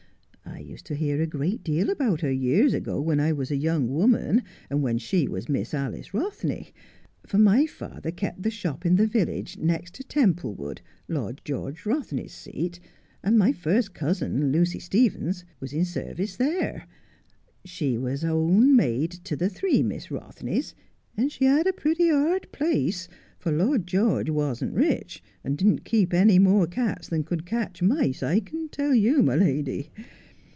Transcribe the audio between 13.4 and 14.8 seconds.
first cousin, Lucy